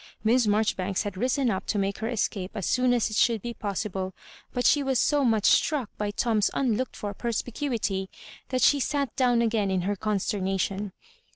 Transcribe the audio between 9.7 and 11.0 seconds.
her consterna tion.